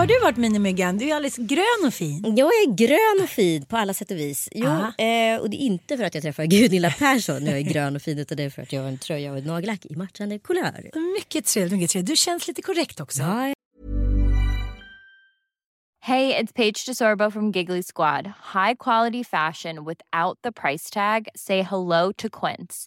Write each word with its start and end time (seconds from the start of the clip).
Har 0.00 0.06
du 0.06 0.20
varit 0.20 0.36
Minimyggan? 0.36 0.98
Du 0.98 1.10
är 1.10 1.14
alldeles 1.14 1.36
grön 1.36 1.86
och 1.86 1.94
fin. 1.94 2.36
Jag 2.36 2.48
är 2.48 2.74
grön 2.74 3.24
och 3.24 3.28
fin 3.28 3.64
på 3.64 3.76
alla 3.76 3.94
sätt 3.94 4.10
och 4.10 4.16
vis. 4.16 4.48
Jo, 4.52 4.66
eh, 4.66 5.40
och 5.40 5.50
det 5.50 5.56
är 5.56 5.66
inte 5.66 5.96
för 5.96 6.04
att 6.04 6.14
jag 6.14 6.22
träffar 6.22 6.44
Gunilla 6.46 6.90
Persson 6.90 7.44
när 7.44 7.50
jag 7.50 7.60
är 7.60 7.72
grön 7.72 7.96
och 7.96 8.02
fin 8.02 8.18
utan 8.18 8.36
det 8.36 8.42
är 8.42 8.50
för 8.50 8.62
att 8.62 8.72
jag 8.72 8.80
har 8.82 8.88
en 8.88 8.98
tröja 8.98 9.32
och 9.32 9.38
ett 9.38 9.46
nagellack 9.46 9.86
i 9.86 9.96
matchande 9.96 10.38
kulör. 10.38 10.90
Mycket 11.18 11.44
trevligt, 11.46 11.72
mycket 11.72 11.90
trevligt. 11.90 12.08
Du 12.08 12.16
känns 12.16 12.48
lite 12.48 12.62
korrekt 12.62 13.00
också. 13.00 13.22
Ja, 13.22 13.54
Hey, 16.02 16.34
it's 16.34 16.52
Paige 16.52 16.86
DeSorbo 16.86 17.30
from 17.30 17.52
Giggly 17.52 17.82
Squad. 17.82 18.26
High 18.54 18.74
quality 18.74 19.22
fashion 19.22 19.84
without 19.84 20.38
the 20.42 20.52
price 20.52 20.90
tag. 20.90 21.28
Say 21.36 21.62
hello 21.62 22.12
to 22.12 22.28
Quince. 22.30 22.86